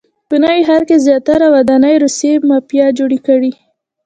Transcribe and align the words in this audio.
په 0.29 0.35
نوي 0.43 0.61
ښار 0.67 0.83
کې 0.89 1.03
زیاتره 1.05 1.47
ودانۍ 1.55 1.95
روسیې 2.03 2.33
مافیا 2.49 2.85
جوړې 2.97 3.19
کړي. 3.27 3.51